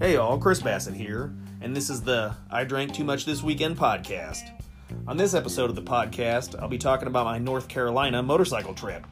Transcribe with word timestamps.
Hey, 0.00 0.16
all, 0.16 0.38
Chris 0.38 0.62
Bassett 0.62 0.94
here, 0.94 1.34
and 1.60 1.76
this 1.76 1.90
is 1.90 2.00
the 2.00 2.34
I 2.50 2.64
Drank 2.64 2.94
Too 2.94 3.04
Much 3.04 3.26
This 3.26 3.42
Weekend 3.42 3.76
podcast. 3.76 4.58
On 5.06 5.18
this 5.18 5.34
episode 5.34 5.68
of 5.68 5.76
the 5.76 5.82
podcast, 5.82 6.58
I'll 6.58 6.68
be 6.68 6.78
talking 6.78 7.06
about 7.06 7.26
my 7.26 7.36
North 7.36 7.68
Carolina 7.68 8.22
motorcycle 8.22 8.72
trip. 8.72 9.06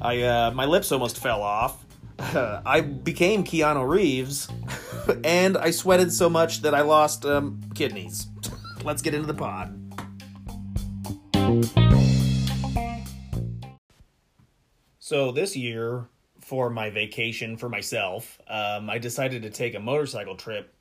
I 0.00 0.22
uh, 0.22 0.52
my 0.52 0.64
lips 0.64 0.90
almost 0.90 1.18
fell 1.18 1.42
off. 1.42 1.84
I 2.18 2.80
became 2.80 3.44
Keanu 3.44 3.86
Reeves, 3.86 4.48
and 5.24 5.58
I 5.58 5.70
sweated 5.70 6.14
so 6.14 6.30
much 6.30 6.62
that 6.62 6.74
I 6.74 6.80
lost 6.80 7.26
um, 7.26 7.60
kidneys. 7.74 8.28
Let's 8.84 9.02
get 9.02 9.12
into 9.12 9.26
the 9.26 9.34
pod. 9.34 9.78
So 14.98 15.30
this 15.30 15.54
year, 15.54 16.08
for 16.44 16.68
my 16.68 16.90
vacation 16.90 17.56
for 17.56 17.70
myself, 17.70 18.38
um, 18.48 18.90
I 18.90 18.98
decided 18.98 19.42
to 19.42 19.50
take 19.50 19.74
a 19.74 19.80
motorcycle 19.80 20.36
trip. 20.36 20.72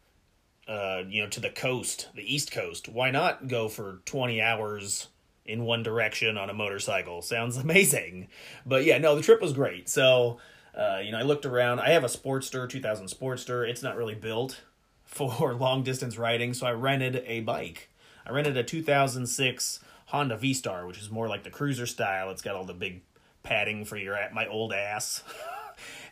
Uh, 0.66 1.04
you 1.10 1.22
know, 1.22 1.28
to 1.28 1.42
the 1.42 1.50
coast, 1.50 2.08
the 2.16 2.34
East 2.34 2.54
Coast. 2.54 2.88
Why 2.88 3.12
not 3.12 3.50
go 3.50 3.68
for 3.68 4.02
twenty 4.06 4.42
hours 4.42 5.10
in 5.46 5.64
one 5.64 5.84
direction 5.84 6.38
on 6.38 6.50
a 6.50 6.54
motorcycle? 6.54 7.22
Sounds 7.22 7.58
amazing. 7.68 8.30
But 8.66 8.86
yeah, 8.86 8.98
no, 8.98 9.16
the 9.16 9.22
trip 9.22 9.42
was 9.42 9.52
great. 9.52 9.90
So, 9.90 10.40
uh, 10.74 11.00
you 11.04 11.12
know, 11.12 11.18
I 11.18 11.24
looked 11.24 11.46
around. 11.46 11.82
I 11.82 11.90
have 11.90 12.06
a 12.06 12.08
Sportster, 12.08 12.70
2000 12.70 13.08
Sportster. 13.08 13.68
It's 13.68 13.84
not 13.84 13.98
really 13.98 14.16
built 14.16 14.62
for 15.04 15.54
long 15.54 15.84
distance 15.84 16.18
riding, 16.18 16.54
so 16.54 16.66
I 16.66 16.72
rented 16.72 17.24
a 17.26 17.42
bike. 17.42 17.90
I 18.26 18.32
rented 18.32 18.56
a 18.56 18.64
2006 18.64 19.80
Honda 20.08 20.38
V 20.38 20.54
Star, 20.54 20.88
which 20.88 21.00
is 21.00 21.12
more 21.12 21.28
like 21.28 21.44
the 21.44 21.50
cruiser 21.50 21.86
style. 21.86 22.30
It's 22.32 22.42
got 22.42 22.56
all 22.56 22.66
the 22.66 22.74
big 22.74 23.02
padding 23.44 23.84
for 23.86 23.98
your 23.98 24.18
my 24.34 24.48
old 24.48 24.74
ass, 24.74 25.24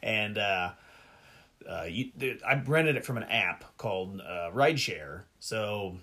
and 0.01 0.37
uh, 0.37 0.71
uh, 1.69 1.83
you, 1.83 2.11
I 2.47 2.55
rented 2.65 2.95
it 2.95 3.05
from 3.05 3.17
an 3.17 3.23
app 3.23 3.77
called 3.77 4.21
uh, 4.21 4.49
Riders 4.51 4.81
Share. 4.81 5.25
So 5.39 5.97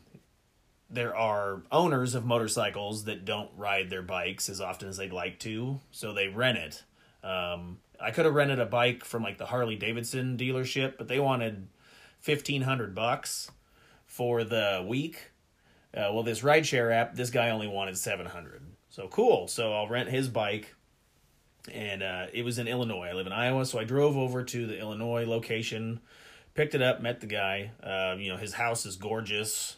there 0.91 1.15
are 1.15 1.63
owners 1.71 2.15
of 2.15 2.25
motorcycles 2.25 3.05
that 3.05 3.25
don't 3.25 3.51
ride 3.57 3.91
their 3.91 4.03
bikes 4.03 4.49
as 4.49 4.61
often 4.61 4.89
as 4.89 4.97
they'd 4.97 5.13
like 5.13 5.39
to, 5.41 5.81
so 5.91 6.13
they 6.13 6.29
rent 6.29 6.59
it. 6.59 6.85
Um, 7.23 7.79
I 8.01 8.13
could 8.13 8.25
have 8.25 8.35
rented 8.35 8.61
a 8.61 8.67
bike 8.67 9.05
from 9.05 9.23
like 9.23 9.39
the 9.39 9.47
Harley 9.47 9.77
Davidson 9.77 10.37
dealership, 10.37 10.97
but 10.97 11.09
they 11.09 11.19
wanted 11.19 11.69
fifteen 12.21 12.63
hundred 12.63 12.95
bucks 12.95 13.51
for 14.07 14.45
the 14.45 14.85
week. 14.87 15.33
Uh, 15.93 16.09
well, 16.13 16.23
this 16.23 16.45
Riders 16.45 16.69
Share 16.69 16.93
app, 16.93 17.15
this 17.17 17.31
guy 17.31 17.51
only 17.51 17.67
wanted 17.67 17.99
seven 17.99 18.27
hundred. 18.27 18.63
So 18.89 19.09
cool. 19.09 19.49
So 19.49 19.75
I'll 19.75 19.89
rent 19.89 20.09
his 20.09 20.29
bike 20.29 20.75
and 21.73 22.03
uh, 22.03 22.27
it 22.33 22.45
was 22.45 22.59
in 22.59 22.69
Illinois. 22.69 23.09
I 23.09 23.13
live 23.13 23.27
in 23.27 23.33
Iowa, 23.33 23.67
so 23.67 23.79
I 23.79 23.85
drove 23.85 24.17
over 24.17 24.43
to 24.43 24.67
the 24.67 24.79
Illinois 24.79 25.27
location, 25.27 26.01
picked 26.55 26.75
it 26.75 26.83
up, 26.83 27.01
met 27.01 27.21
the 27.21 27.27
guy. 27.27 27.73
Uh, 27.83 28.17
you 28.19 28.31
know, 28.31 28.37
his 28.37 28.55
house 28.55 28.87
is 28.87 28.97
gorgeous, 28.97 29.77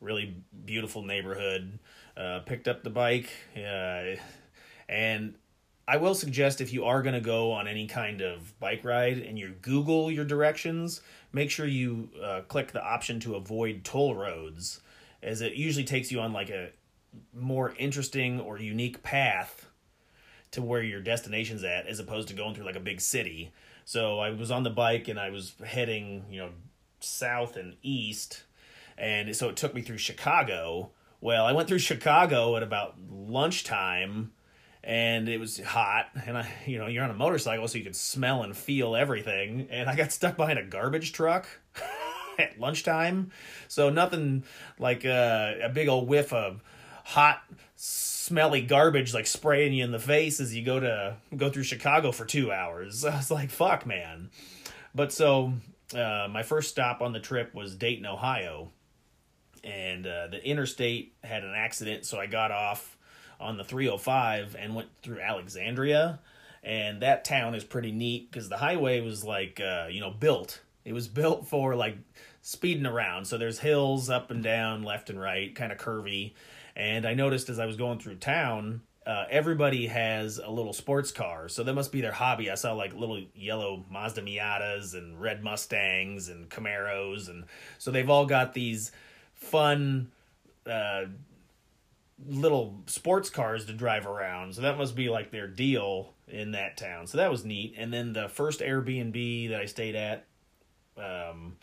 really 0.00 0.36
beautiful 0.64 1.02
neighborhood. 1.02 1.78
Uh, 2.16 2.40
picked 2.46 2.68
up 2.68 2.84
the 2.84 2.90
bike, 2.90 3.28
uh, 3.56 4.16
and 4.88 5.34
I 5.86 5.96
will 5.96 6.14
suggest 6.14 6.60
if 6.60 6.72
you 6.72 6.84
are 6.84 7.02
going 7.02 7.14
to 7.14 7.20
go 7.20 7.50
on 7.52 7.66
any 7.66 7.86
kind 7.86 8.20
of 8.20 8.58
bike 8.60 8.84
ride 8.84 9.18
and 9.18 9.38
you 9.38 9.54
Google 9.60 10.10
your 10.10 10.24
directions, 10.24 11.00
make 11.32 11.50
sure 11.50 11.66
you 11.66 12.10
uh, 12.22 12.42
click 12.42 12.72
the 12.72 12.82
option 12.82 13.18
to 13.20 13.34
avoid 13.34 13.84
toll 13.84 14.14
roads, 14.14 14.80
as 15.22 15.40
it 15.40 15.54
usually 15.54 15.84
takes 15.84 16.12
you 16.12 16.20
on 16.20 16.32
like 16.32 16.50
a 16.50 16.70
more 17.34 17.74
interesting 17.78 18.40
or 18.40 18.58
unique 18.58 19.02
path 19.02 19.66
to 20.54 20.62
where 20.62 20.82
your 20.82 21.00
destination's 21.00 21.64
at 21.64 21.86
as 21.86 21.98
opposed 22.00 22.28
to 22.28 22.34
going 22.34 22.54
through 22.54 22.64
like 22.64 22.76
a 22.76 22.80
big 22.80 23.00
city. 23.00 23.52
So 23.84 24.18
I 24.18 24.30
was 24.30 24.50
on 24.50 24.62
the 24.62 24.70
bike 24.70 25.08
and 25.08 25.18
I 25.18 25.30
was 25.30 25.54
heading, 25.64 26.24
you 26.30 26.40
know, 26.40 26.50
south 27.00 27.56
and 27.56 27.76
east. 27.82 28.44
And 28.96 29.34
so 29.36 29.48
it 29.48 29.56
took 29.56 29.74
me 29.74 29.82
through 29.82 29.98
Chicago. 29.98 30.90
Well, 31.20 31.44
I 31.44 31.52
went 31.52 31.68
through 31.68 31.80
Chicago 31.80 32.56
at 32.56 32.62
about 32.62 32.96
lunchtime 33.10 34.32
and 34.82 35.28
it 35.28 35.38
was 35.38 35.58
hot 35.60 36.06
and 36.26 36.36
I 36.36 36.50
you 36.66 36.78
know, 36.78 36.86
you're 36.86 37.04
on 37.04 37.10
a 37.10 37.14
motorcycle 37.14 37.66
so 37.68 37.78
you 37.78 37.84
can 37.84 37.94
smell 37.94 38.42
and 38.42 38.56
feel 38.56 38.94
everything 38.96 39.68
and 39.70 39.88
I 39.88 39.96
got 39.96 40.12
stuck 40.12 40.36
behind 40.36 40.58
a 40.58 40.64
garbage 40.64 41.12
truck. 41.12 41.46
at 42.38 42.58
lunchtime. 42.58 43.30
So 43.68 43.90
nothing 43.90 44.44
like 44.78 45.04
uh, 45.04 45.54
a 45.62 45.68
big 45.68 45.88
old 45.88 46.08
whiff 46.08 46.32
of 46.32 46.62
hot 47.04 47.42
smelly 47.76 48.62
garbage 48.62 49.12
like 49.12 49.26
spraying 49.26 49.74
you 49.74 49.84
in 49.84 49.92
the 49.92 49.98
face 49.98 50.40
as 50.40 50.54
you 50.54 50.64
go 50.64 50.80
to 50.80 51.16
go 51.36 51.50
through 51.50 51.62
Chicago 51.62 52.10
for 52.10 52.24
two 52.24 52.50
hours. 52.50 53.04
I 53.04 53.16
was 53.16 53.30
like, 53.30 53.50
fuck, 53.50 53.86
man. 53.86 54.30
But 54.94 55.12
so 55.12 55.52
uh, 55.94 56.28
my 56.30 56.42
first 56.42 56.70
stop 56.70 57.00
on 57.02 57.12
the 57.12 57.20
trip 57.20 57.54
was 57.54 57.74
Dayton, 57.74 58.06
Ohio, 58.06 58.70
and 59.62 60.06
uh, 60.06 60.28
the 60.28 60.44
interstate 60.44 61.14
had 61.22 61.44
an 61.44 61.54
accident, 61.54 62.04
so 62.06 62.18
I 62.18 62.26
got 62.26 62.50
off 62.50 62.96
on 63.40 63.56
the 63.56 63.64
305 63.64 64.56
and 64.58 64.74
went 64.74 64.88
through 65.02 65.20
Alexandria. 65.20 66.20
And 66.62 67.02
that 67.02 67.24
town 67.24 67.54
is 67.54 67.62
pretty 67.62 67.92
neat 67.92 68.30
because 68.30 68.48
the 68.48 68.56
highway 68.56 69.00
was 69.00 69.22
like, 69.22 69.60
uh, 69.60 69.88
you 69.90 70.00
know, 70.00 70.10
built. 70.10 70.62
It 70.84 70.94
was 70.94 71.08
built 71.08 71.46
for 71.46 71.74
like 71.74 71.98
speeding 72.46 72.86
around. 72.86 73.24
So 73.24 73.38
there's 73.38 73.58
hills 73.58 74.08
up 74.08 74.30
and 74.30 74.42
down, 74.42 74.84
left 74.84 75.10
and 75.10 75.20
right, 75.20 75.52
kind 75.54 75.72
of 75.72 75.78
curvy 75.78 76.34
and 76.76 77.06
I 77.06 77.14
noticed 77.14 77.48
as 77.48 77.58
I 77.58 77.66
was 77.66 77.76
going 77.76 77.98
through 77.98 78.16
town, 78.16 78.82
uh, 79.06 79.26
everybody 79.30 79.86
has 79.86 80.38
a 80.38 80.50
little 80.50 80.72
sports 80.72 81.12
car, 81.12 81.48
so 81.48 81.62
that 81.62 81.74
must 81.74 81.92
be 81.92 82.00
their 82.00 82.12
hobby. 82.12 82.50
I 82.50 82.54
saw 82.54 82.72
like 82.72 82.94
little 82.94 83.22
yellow 83.34 83.84
Mazda 83.90 84.22
Miatas 84.22 84.94
and 84.94 85.20
red 85.20 85.44
Mustangs 85.44 86.28
and 86.28 86.48
Camaros, 86.48 87.28
and 87.28 87.44
so 87.78 87.90
they've 87.90 88.08
all 88.08 88.26
got 88.26 88.54
these 88.54 88.92
fun 89.34 90.10
uh, 90.66 91.04
little 92.26 92.80
sports 92.86 93.28
cars 93.28 93.66
to 93.66 93.72
drive 93.72 94.06
around. 94.06 94.54
So 94.54 94.62
that 94.62 94.78
must 94.78 94.96
be 94.96 95.10
like 95.10 95.30
their 95.30 95.48
deal 95.48 96.14
in 96.26 96.52
that 96.52 96.78
town. 96.78 97.06
So 97.06 97.18
that 97.18 97.30
was 97.30 97.44
neat. 97.44 97.74
And 97.76 97.92
then 97.92 98.14
the 98.14 98.28
first 98.28 98.60
Airbnb 98.60 99.50
that 99.50 99.60
I 99.60 99.66
stayed 99.66 99.96
at, 99.96 100.24
um, 100.96 101.56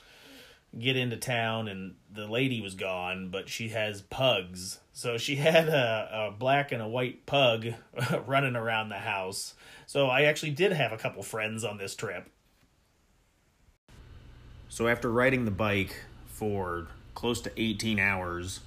get 0.78 0.96
into 0.96 1.18
town 1.18 1.68
and 1.68 1.96
the 2.12 2.28
lady 2.28 2.62
was 2.62 2.76
gone, 2.76 3.30
but 3.30 3.50
she 3.50 3.70
has 3.70 4.02
pugs. 4.02 4.80
So 4.94 5.18
she 5.18 5.36
had 5.38 5.68
a, 5.68 6.30
a 6.30 6.38
black 6.38 6.72
and 6.72 6.82
a 6.82 6.88
white 6.88 7.26
pug 7.26 7.68
running 8.26 8.56
around 8.56 8.90
the 8.90 8.96
house. 8.96 9.54
So 9.86 10.08
I 10.08 10.24
actually 10.24 10.52
did 10.52 10.72
have 10.72 10.92
a 10.92 10.98
couple 10.98 11.24
friends 11.24 11.64
on 11.64 11.78
this 11.78 11.96
trip. 11.96 12.30
So 14.70 14.88
after 14.88 15.12
riding 15.12 15.44
the 15.44 15.52
bike 15.52 15.96
for 16.28 16.88
close 17.14 17.42
to 17.42 17.52
18 17.58 18.00
hours, 18.00 18.62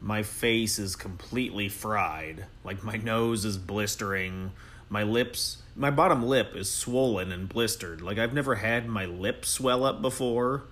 my 0.00 0.24
face 0.24 0.78
is 0.78 0.96
completely 0.96 1.68
fried. 1.68 2.46
Like 2.64 2.82
my 2.82 2.96
nose 2.96 3.44
is 3.44 3.56
blistering, 3.56 4.50
my 4.88 5.04
lips, 5.04 5.58
my 5.76 5.90
bottom 5.90 6.24
lip 6.24 6.56
is 6.56 6.70
swollen 6.70 7.30
and 7.30 7.48
blistered. 7.48 8.02
Like 8.02 8.18
I've 8.18 8.34
never 8.34 8.56
had 8.56 8.88
my 8.88 9.04
lip 9.04 9.44
swell 9.44 9.84
up 9.84 10.02
before 10.02 10.64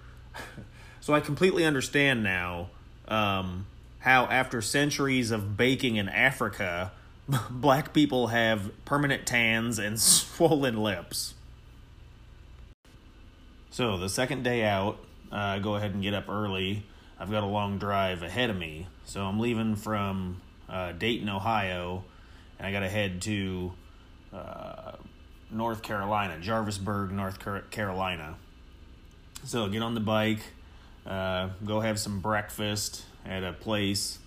so 1.00 1.14
I 1.14 1.20
completely 1.20 1.64
understand 1.64 2.22
now 2.22 2.70
um, 3.08 3.66
how, 4.00 4.24
after 4.26 4.60
centuries 4.60 5.30
of 5.30 5.56
baking 5.56 5.96
in 5.96 6.08
Africa, 6.08 6.92
black 7.50 7.92
people 7.92 8.28
have 8.28 8.70
permanent 8.84 9.26
tans 9.26 9.78
and 9.78 10.00
swollen 10.00 10.76
lips. 10.82 11.34
So, 13.70 13.96
the 13.98 14.08
second 14.08 14.44
day 14.44 14.64
out, 14.64 14.98
I 15.32 15.56
uh, 15.56 15.58
go 15.58 15.74
ahead 15.74 15.94
and 15.94 16.02
get 16.02 16.14
up 16.14 16.28
early. 16.28 16.84
I've 17.18 17.30
got 17.30 17.42
a 17.42 17.46
long 17.46 17.78
drive 17.78 18.22
ahead 18.22 18.50
of 18.50 18.56
me. 18.56 18.86
So, 19.04 19.24
I'm 19.24 19.40
leaving 19.40 19.74
from 19.74 20.40
uh, 20.68 20.92
Dayton, 20.92 21.28
Ohio, 21.28 22.04
and 22.58 22.66
I 22.68 22.72
got 22.72 22.80
to 22.80 22.88
head 22.88 23.20
to 23.22 23.72
uh, 24.32 24.92
North 25.50 25.82
Carolina, 25.82 26.38
Jarvisburg, 26.40 27.10
North 27.10 27.38
Carolina. 27.70 28.36
So 29.44 29.68
get 29.68 29.82
on 29.82 29.92
the 29.92 30.00
bike, 30.00 30.40
uh, 31.06 31.50
go 31.66 31.80
have 31.80 31.98
some 31.98 32.20
breakfast 32.20 33.04
at 33.26 33.44
a 33.44 33.52
place 33.52 34.18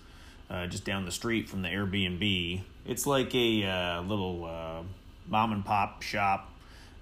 uh, 0.48 0.68
just 0.68 0.84
down 0.84 1.04
the 1.06 1.10
street 1.10 1.48
from 1.48 1.62
the 1.62 1.68
Airbnb. 1.68 2.60
It's 2.86 3.04
like 3.04 3.34
a 3.34 3.64
uh, 3.64 4.02
little 4.02 4.44
uh, 4.44 4.82
mom 5.28 5.52
and 5.52 5.64
pop 5.64 6.02
shop. 6.02 6.52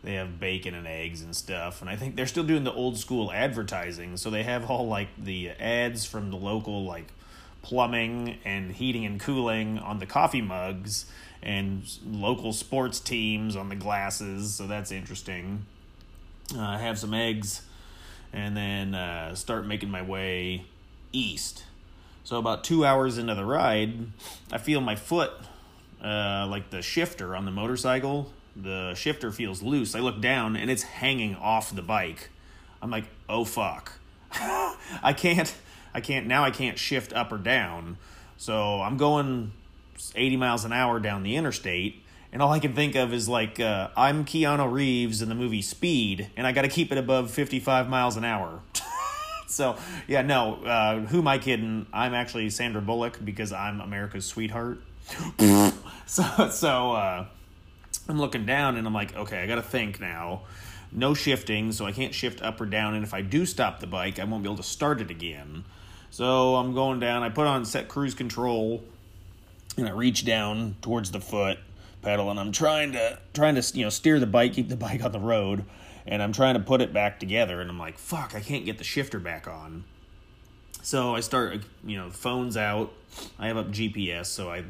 They 0.03 0.15
have 0.15 0.41
bacon 0.41 0.75
and 0.75 0.87
eggs 0.87 1.21
and 1.21 1.37
stuff, 1.37 1.83
and 1.83 1.91
I 1.91 1.97
think 1.97 2.17
they're 2.17 2.27
still 2.27 2.45
doing 2.45 2.65
the 2.65 2.73
old 2.73 2.97
school 2.97 3.31
advertising. 3.33 4.17
So 4.17 4.31
they 4.31 4.45
have 4.45 4.71
all 4.71 4.87
like 4.87 5.09
the 5.19 5.51
ads 5.51 6.07
from 6.07 6.31
the 6.31 6.37
local 6.37 6.87
like 6.87 7.13
plumbing 7.61 8.39
and 8.47 8.73
heating 8.73 9.05
and 9.05 9.21
cooling 9.21 9.79
on 9.79 9.99
the 9.99 10.07
coffee 10.07 10.41
mugs 10.41 11.05
and 11.43 11.83
local 12.07 12.55
sports 12.55 12.99
teams 12.99 13.57
on 13.57 13.69
the 13.69 13.77
glasses. 13.77 14.55
So 14.55 14.67
that's 14.67 14.91
interesting. 14.91 15.67
Uh, 16.57 16.79
have 16.79 16.99
some 16.99 17.13
eggs 17.13 17.63
and 18.33 18.57
then 18.57 18.95
uh, 18.95 19.35
start 19.35 19.67
making 19.67 19.91
my 19.91 20.03
way 20.03 20.65
east. 21.13 21.65
So 22.25 22.39
about 22.39 22.65
two 22.65 22.85
hours 22.85 23.19
into 23.19 23.35
the 23.35 23.45
ride, 23.45 24.13
I 24.51 24.59
feel 24.59 24.81
my 24.81 24.97
foot, 24.97 25.33
uh, 26.03 26.47
like 26.49 26.71
the 26.71 26.83
shifter 26.83 27.37
on 27.37 27.45
the 27.45 27.51
motorcycle, 27.51 28.33
the 28.57 28.95
shifter 28.95 29.31
feels 29.31 29.63
loose. 29.63 29.95
I 29.95 30.01
look 30.01 30.21
down 30.21 30.57
and 30.57 30.71
it's 30.71 30.83
hanging 30.83 31.37
off 31.37 31.75
the 31.75 31.83
bike. 31.83 32.31
I'm 32.83 32.91
like, 32.91 33.05
oh 33.29 33.45
fuck. 33.45 33.93
I 34.33 35.15
can't 35.17 35.55
I 35.95 36.01
can't 36.01 36.27
now 36.27 36.45
I 36.45 36.51
can't 36.51 36.79
shift 36.79 37.13
up 37.13 37.33
or 37.33 37.39
down. 37.39 37.97
So 38.39 38.81
I'm 38.81 38.97
going 38.97 39.53
80 40.15 40.37
miles 40.37 40.65
an 40.65 40.73
hour 40.73 41.01
down 41.01 41.23
the 41.23 41.37
interstate 41.37 42.03
and 42.33 42.43
all 42.43 42.53
I 42.53 42.59
can 42.59 42.75
think 42.75 42.95
of 42.95 43.13
is 43.13 43.29
like 43.29 43.61
uh, 43.61 43.89
I'm 43.97 44.25
Keanu 44.25 44.71
Reeves 44.71 45.23
in 45.23 45.29
the 45.29 45.35
movie 45.35 45.63
Speed, 45.63 46.29
and 46.37 46.47
I 46.47 46.53
got 46.53 46.63
to 46.63 46.69
keep 46.69 46.93
it 46.93 46.99
above 46.99 47.31
55 47.31 47.89
miles 47.89 48.17
an 48.17 48.25
hour. 48.25 48.61
so 49.47 49.77
yeah, 50.07 50.23
no, 50.23 50.57
uh, 50.65 51.01
who 51.01 51.19
am 51.19 51.29
I 51.29 51.39
kidding? 51.39 51.87
I'm 51.93 52.15
actually 52.15 52.51
Sandra 52.51 52.83
Bullock 52.83 53.25
because 53.25 53.53
I'm 53.53 53.81
America's 53.81 54.27
sweetheart. 54.27 54.81
so 56.07 56.51
so 56.51 56.93
uh, 56.93 57.27
I'm 58.09 58.21
looking 58.21 58.47
down 58.47 58.77
and 58.77 58.87
I'm 58.87 58.95
like, 58.95 59.17
okay, 59.17 59.43
I 59.43 59.47
got 59.47 59.57
to 59.57 59.63
think 59.63 60.01
now. 60.01 60.43
No 60.93 61.15
shifting, 61.15 61.73
so 61.73 61.85
I 61.85 61.93
can't 61.93 62.15
shift 62.15 62.41
up 62.43 62.61
or 62.61 62.67
down, 62.67 62.95
and 62.95 63.05
if 63.05 63.13
I 63.13 63.21
do 63.21 63.45
stop 63.45 63.81
the 63.81 63.89
bike, 63.89 64.19
I 64.19 64.25
won't 64.25 64.45
be 64.45 64.49
able 64.49 64.57
to 64.59 64.63
start 64.63 65.01
it 65.01 65.11
again. 65.11 65.65
So 66.11 66.55
I'm 66.55 66.75
going 66.75 67.01
down. 67.01 67.23
I 67.23 67.29
put 67.29 67.47
on 67.47 67.65
set 67.65 67.89
cruise 67.89 68.15
control, 68.15 68.83
and 69.77 69.89
I 69.89 69.91
reach 69.91 70.25
down 70.25 70.77
towards 70.81 71.11
the 71.11 71.21
foot 71.21 71.59
pedal, 72.07 72.31
and 72.31 72.39
I'm 72.39 72.53
trying 72.53 72.93
to 72.93 73.19
trying 73.35 73.57
to 73.57 73.77
you 73.77 73.85
know 73.85 73.91
steer 73.91 74.21
the 74.21 74.27
bike, 74.27 74.55
keep 74.55 74.69
the 74.69 74.77
bike 74.89 75.05
on 75.05 75.13
the 75.13 75.19
road, 75.19 75.65
and 76.07 76.23
I'm 76.23 76.33
trying 76.33 76.55
to 76.55 76.61
put 76.61 76.81
it 76.81 76.93
back 76.93 77.19
together, 77.19 77.61
and 77.61 77.69
I'm 77.69 77.79
like, 77.79 77.99
fuck, 77.99 78.35
I 78.35 78.41
can't 78.41 78.65
get 78.65 78.79
the 78.79 78.85
shifter 78.85 79.19
back 79.19 79.49
on. 79.49 79.85
So 80.83 81.17
I 81.17 81.21
start, 81.21 81.65
you 81.85 81.97
know, 81.97 82.11
phone's 82.11 82.57
out. 82.57 82.93
I 83.41 83.49
have 83.49 83.57
up 83.57 83.73
GPS, 83.73 84.27
so 84.27 84.49
I 84.49 84.63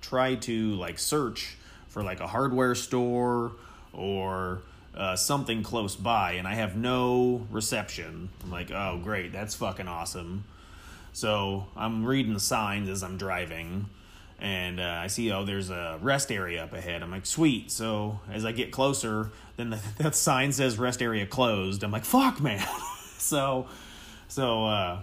try 0.00 0.36
to 0.36 0.74
like 0.76 0.98
search 0.98 1.56
for 1.88 2.02
like 2.02 2.20
a 2.20 2.26
hardware 2.26 2.74
store 2.74 3.52
or 3.92 4.62
uh, 4.96 5.16
something 5.16 5.62
close 5.62 5.96
by, 5.96 6.32
and 6.32 6.48
I 6.48 6.54
have 6.54 6.76
no 6.76 7.46
reception. 7.50 8.30
I'm 8.42 8.50
like, 8.50 8.70
oh, 8.70 8.98
great, 9.04 9.32
that's 9.32 9.54
fucking 9.54 9.86
awesome. 9.86 10.44
So 11.12 11.66
I'm 11.76 12.06
reading 12.06 12.38
signs 12.38 12.88
as 12.88 13.02
I'm 13.02 13.18
driving, 13.18 13.90
and 14.40 14.80
uh, 14.80 15.00
I 15.02 15.08
see, 15.08 15.30
oh, 15.32 15.44
there's 15.44 15.70
a 15.70 15.98
rest 16.00 16.32
area 16.32 16.64
up 16.64 16.72
ahead. 16.72 17.02
I'm 17.02 17.10
like, 17.10 17.26
sweet. 17.26 17.70
So 17.70 18.20
as 18.32 18.44
I 18.44 18.52
get 18.52 18.70
closer, 18.72 19.30
then 19.56 19.70
the, 19.70 19.80
that 19.98 20.14
sign 20.14 20.52
says 20.52 20.78
rest 20.78 21.02
area 21.02 21.26
closed. 21.26 21.82
I'm 21.82 21.90
like, 21.90 22.04
fuck, 22.04 22.40
man. 22.40 22.66
so, 23.18 23.68
so 24.28 24.64
uh, 24.64 25.00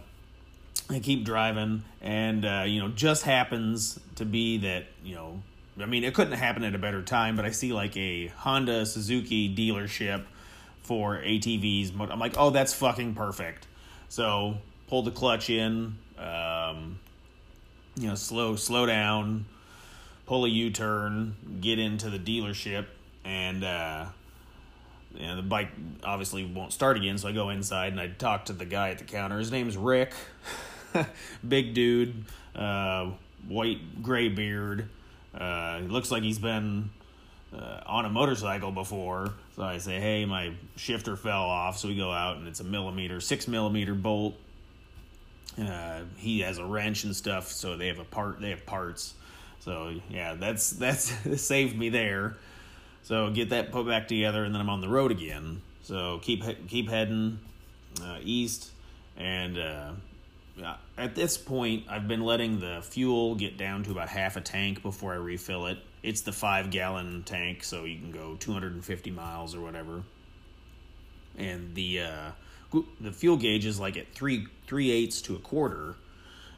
I 0.89 1.00
keep 1.00 1.24
driving, 1.24 1.84
and 2.01 2.45
uh, 2.45 2.63
you 2.66 2.80
know, 2.80 2.89
just 2.89 3.24
happens 3.24 4.00
to 4.16 4.25
be 4.25 4.57
that 4.60 4.86
you 5.04 5.16
know, 5.16 5.42
I 5.80 5.86
mean, 5.86 6.04
it 6.04 6.13
couldn't 6.13 6.34
happen 6.34 6.63
at 6.63 6.74
a 6.74 6.80
better 6.80 7.04
time, 7.04 7.36
but 7.36 7.45
I 7.45 7.51
see 7.51 7.74
like 7.74 7.95
a 7.95 8.28
Honda 8.28 8.86
Suzuki 8.86 9.54
dealership 9.54 10.24
for 10.81 11.18
ATVs. 11.18 12.00
I'm 12.00 12.19
like, 12.19 12.36
oh, 12.38 12.50
that's 12.50 12.74
fucking 12.74 13.13
perfect. 13.13 13.68
So 14.10 14.57
pull 14.88 15.04
the 15.04 15.12
clutch 15.12 15.50
in. 15.50 15.98
Um, 16.18 17.00
you 17.98 18.08
know, 18.08 18.16
slow 18.16 18.56
slow 18.56 18.86
down, 18.86 19.46
pull 20.26 20.46
a 20.46 20.50
U 20.50 20.70
turn, 20.70 21.36
get 21.60 21.80
into 21.80 22.10
the 22.10 22.20
dealership, 22.20 22.86
and 23.26 23.64
uh, 23.64 24.06
you 25.16 25.26
know, 25.26 25.36
the 25.38 25.42
bike 25.42 25.70
obviously 26.04 26.46
won't 26.46 26.74
start 26.74 26.98
again. 26.98 27.18
So 27.18 27.28
I 27.28 27.32
go 27.32 27.50
inside 27.50 27.92
and 27.92 28.00
I 28.00 28.08
talk 28.08 28.46
to 28.46 28.54
the 28.54 28.66
guy 28.66 28.92
at 28.92 29.00
the 29.00 29.04
counter. 29.04 29.40
His 29.40 29.52
name's 29.52 29.76
Rick, 29.76 30.14
big 31.48 31.74
dude, 31.74 32.26
uh, 32.56 33.12
white 33.48 34.04
gray 34.04 34.30
beard. 34.30 34.90
Uh, 35.34 35.80
he 35.80 35.88
looks 35.88 36.12
like 36.12 36.24
he's 36.24 36.40
been 36.40 36.90
uh, 37.56 37.82
on 37.86 38.06
a 38.06 38.10
motorcycle 38.10 38.72
before. 38.72 39.34
So 39.56 39.64
I 39.64 39.80
say, 39.80 40.00
hey, 40.00 40.26
my 40.26 40.54
shifter 40.76 41.16
fell 41.16 41.44
off. 41.44 41.78
So 41.78 41.88
we 41.88 41.96
go 41.96 42.12
out 42.12 42.38
and 42.38 42.48
it's 42.48 42.60
a 42.60 42.64
millimeter, 42.64 43.20
six 43.20 43.48
millimeter 43.48 43.96
bolt 43.96 44.36
uh, 45.59 46.01
he 46.18 46.42
has 46.42 46.57
a 46.57 46.65
wrench 46.65 47.04
and 47.04 47.15
stuff, 47.15 47.51
so 47.51 47.77
they 47.77 47.88
have 47.88 48.00
a 48.00 48.06
part. 48.06 48.39
They 48.42 48.51
have 48.51 48.65
parts. 48.65 49.13
So 49.59 50.00
yeah, 50.09 50.36
that's 50.36 50.69
that's 50.83 51.12
saved 51.42 51.77
me 51.77 51.89
there. 51.89 52.38
So 53.04 53.30
get 53.30 53.50
that 53.50 53.71
put 53.71 53.88
back 53.88 54.07
together, 54.07 54.44
and 54.44 54.54
then 54.54 54.62
I'm 54.62 54.69
on 54.69 54.81
the 54.81 54.89
road 54.89 55.12
again. 55.12 55.62
So 55.81 56.19
keep 56.21 56.44
keep 56.68 56.89
heading 56.89 57.39
uh, 58.04 58.19
east, 58.21 58.71
and 59.18 59.57
uh, 59.57 59.92
at 60.98 61.15
this 61.15 61.38
point, 61.38 61.86
I've 61.89 62.07
been 62.07 62.24
letting 62.24 62.60
the 62.60 62.81
fuel 62.81 63.36
get 63.36 63.57
down 63.57 63.83
to 63.83 63.92
about 63.92 64.10
half 64.10 64.36
a 64.36 64.42
tank 64.42 64.81
before 64.81 65.13
I 65.13 65.18
refill 65.18 65.68
it. 65.68 65.77
It's 66.03 66.21
the 66.21 66.31
five 66.31 66.71
gallon 66.71 67.24
tank, 67.24 67.63
so 67.63 67.86
you 67.86 68.00
can 68.00 68.12
go 68.12 68.36
250 68.39 69.12
miles 69.12 69.56
or 69.56 69.62
whatever. 69.62 70.03
And 71.38 71.75
the 71.75 72.01
uh, 72.01 72.31
the 73.00 73.12
fuel 73.12 73.38
gauge 73.38 73.65
is 73.65 73.79
like 73.79 73.97
at 73.97 74.12
three 74.13 74.47
three 74.68 74.91
eighths 74.91 75.21
to 75.24 75.35
a 75.35 75.39
quarter, 75.39 75.95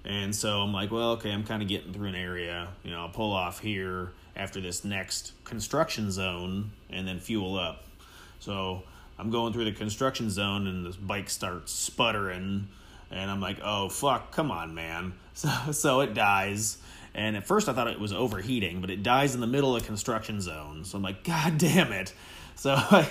and 0.03 0.35
so 0.35 0.61
I'm 0.61 0.73
like, 0.73 0.91
well, 0.91 1.11
okay, 1.11 1.31
I'm 1.31 1.43
kind 1.43 1.61
of 1.61 1.67
getting 1.67 1.93
through 1.93 2.07
an 2.07 2.15
area. 2.15 2.69
You 2.83 2.91
know, 2.91 3.01
I'll 3.01 3.09
pull 3.09 3.31
off 3.31 3.59
here 3.59 4.11
after 4.35 4.61
this 4.61 4.83
next 4.83 5.33
construction 5.43 6.11
zone 6.11 6.71
and 6.89 7.07
then 7.07 7.19
fuel 7.19 7.57
up. 7.57 7.83
So 8.39 8.83
I'm 9.17 9.29
going 9.29 9.51
through 9.53 9.65
the 9.65 9.73
construction 9.73 10.29
zone 10.29 10.65
and 10.65 10.85
this 10.85 10.95
bike 10.95 11.29
starts 11.29 11.71
sputtering, 11.73 12.67
and 13.11 13.31
I'm 13.31 13.41
like, 13.41 13.57
oh 13.63 13.89
fuck, 13.89 14.31
come 14.31 14.51
on, 14.51 14.73
man. 14.73 15.13
So 15.39 15.49
so 15.71 16.01
it 16.01 16.13
dies. 16.13 16.77
And 17.15 17.37
at 17.37 17.47
first 17.47 17.69
I 17.69 17.73
thought 17.73 17.87
it 17.87 17.99
was 17.99 18.11
overheating, 18.11 18.81
but 18.81 18.89
it 18.89 19.03
dies 19.03 19.35
in 19.35 19.41
the 19.41 19.47
middle 19.47 19.73
of 19.73 19.85
construction 19.85 20.41
zone. 20.41 20.83
So 20.83 20.97
I'm 20.97 21.01
like, 21.01 21.23
God 21.23 21.57
damn 21.57 21.93
it. 21.93 22.13
So 22.55 22.73
I, 22.77 23.07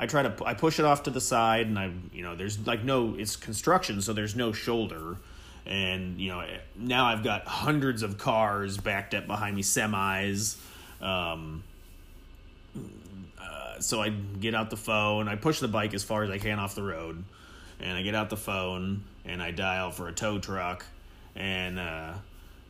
I 0.00 0.06
try 0.06 0.22
to 0.22 0.34
I 0.46 0.54
push 0.54 0.78
it 0.78 0.86
off 0.86 1.02
to 1.02 1.10
the 1.10 1.20
side, 1.20 1.66
and 1.66 1.78
I 1.78 1.92
you 2.14 2.22
know 2.22 2.34
there's 2.34 2.66
like 2.66 2.82
no 2.82 3.16
it's 3.18 3.36
construction, 3.36 4.00
so 4.00 4.14
there's 4.14 4.34
no 4.34 4.50
shoulder, 4.50 5.18
and 5.66 6.18
you 6.18 6.30
know 6.30 6.42
now 6.74 7.04
I've 7.04 7.22
got 7.22 7.46
hundreds 7.46 8.02
of 8.02 8.16
cars 8.16 8.78
backed 8.78 9.12
up 9.12 9.26
behind 9.26 9.54
me, 9.54 9.62
semis. 9.62 10.56
Um, 11.02 11.64
uh, 13.38 13.80
so 13.80 14.00
I 14.00 14.08
get 14.08 14.54
out 14.54 14.70
the 14.70 14.78
phone, 14.78 15.28
I 15.28 15.36
push 15.36 15.60
the 15.60 15.68
bike 15.68 15.92
as 15.92 16.02
far 16.02 16.22
as 16.22 16.30
I 16.30 16.38
can 16.38 16.58
off 16.58 16.74
the 16.74 16.82
road, 16.82 17.22
and 17.78 17.94
I 17.94 18.00
get 18.00 18.14
out 18.14 18.30
the 18.30 18.38
phone 18.38 19.04
and 19.26 19.42
I 19.42 19.50
dial 19.50 19.90
for 19.90 20.08
a 20.08 20.12
tow 20.12 20.38
truck, 20.38 20.86
and 21.36 21.78
uh, 21.78 22.14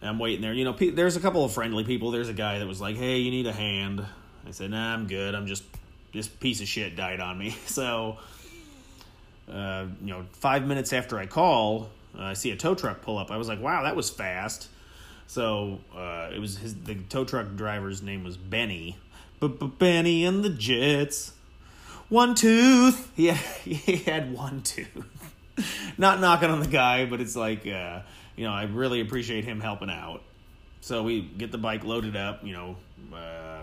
I'm 0.03 0.19
waiting 0.19 0.41
there. 0.41 0.53
You 0.53 0.65
know, 0.65 0.73
pe- 0.73 0.91
there's 0.91 1.15
a 1.15 1.21
couple 1.21 1.45
of 1.45 1.53
friendly 1.53 1.85
people. 1.85 2.11
There's 2.11 2.29
a 2.29 2.35
guy 2.35 2.59
that 2.59 2.67
was 2.67 2.81
like, 2.81 2.97
"Hey, 2.97 3.19
you 3.19 3.31
need 3.31 3.47
a 3.47 3.53
hand?" 3.53 4.05
I 4.45 4.51
said, 4.51 4.73
"Nah, 4.73 4.95
I'm 4.95 5.07
good. 5.07 5.37
I'm 5.37 5.47
just 5.47 5.63
this 6.13 6.29
piece 6.29 6.61
of 6.61 6.69
shit 6.69 6.97
died 6.97 7.21
on 7.21 7.39
me. 7.39 7.57
So, 7.67 8.19
uh, 9.51 9.87
you 10.01 10.09
know, 10.09 10.27
five 10.33 10.67
minutes 10.67 10.93
after 10.93 11.19
I 11.19 11.27
call, 11.27 11.91
uh, 12.19 12.25
I 12.25 12.33
see 12.35 12.51
a 12.51 12.57
tow 12.57 12.75
truck 12.75 13.03
pull 13.03 13.19
up. 13.19 13.31
I 13.31 13.37
was 13.37 13.49
like, 13.49 13.61
wow, 13.61 13.83
that 13.85 13.97
was 13.97 14.11
fast. 14.11 14.69
So 15.27 15.79
uh, 15.97 16.31
it 16.35 16.41
was 16.41 16.59
his 16.59 16.75
the 16.75 16.97
tow 17.09 17.25
truck 17.25 17.55
driver's 17.55 18.03
name 18.03 18.25
was 18.25 18.37
Benny, 18.37 18.97
Benny 19.41 20.25
and 20.25 20.45
the 20.45 20.51
Jets. 20.51 21.33
One 22.09 22.35
tooth. 22.35 23.13
Yeah, 23.17 23.35
he 23.35 23.97
had 23.97 24.33
one 24.33 24.63
tooth. 24.63 24.89
Not 25.99 26.21
knocking 26.21 26.51
on 26.51 26.61
the 26.61 26.69
guy, 26.69 27.05
but 27.05 27.21
it's 27.21 27.37
like, 27.37 27.67
uh, 27.67 28.01
you 28.35 28.45
know, 28.45 28.53
I 28.53 28.65
really 28.65 29.01
appreciate 29.01 29.45
him 29.45 29.61
helping 29.61 29.91
out. 29.91 30.23
So 30.81 31.03
we 31.03 31.21
get 31.21 31.53
the 31.53 31.59
bike 31.59 31.85
loaded 31.85 32.17
up, 32.17 32.45
you 32.45 32.55
know, 32.55 32.77
uh, 33.15 33.63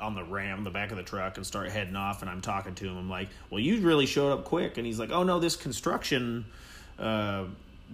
on 0.00 0.14
the 0.14 0.24
ram, 0.24 0.64
the 0.64 0.70
back 0.70 0.90
of 0.90 0.96
the 0.96 1.02
truck, 1.02 1.36
and 1.36 1.46
start 1.46 1.70
heading 1.70 1.96
off. 1.96 2.22
And 2.22 2.30
I'm 2.30 2.40
talking 2.40 2.74
to 2.76 2.86
him. 2.86 2.96
I'm 2.96 3.10
like, 3.10 3.28
"Well, 3.50 3.60
you 3.60 3.80
really 3.80 4.06
showed 4.06 4.32
up 4.32 4.44
quick." 4.44 4.76
And 4.78 4.86
he's 4.86 4.98
like, 4.98 5.10
"Oh 5.10 5.22
no, 5.22 5.38
this 5.38 5.56
construction 5.56 6.46
uh, 6.98 7.44